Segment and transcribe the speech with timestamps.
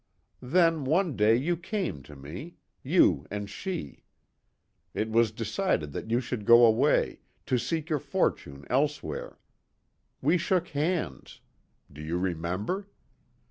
[0.41, 4.03] Then one day you came to me; you and she.
[4.95, 9.37] It was decided that you should go away to seek your fortune elsewhere.
[10.19, 11.39] We shook hands.
[11.93, 12.87] Do you remember?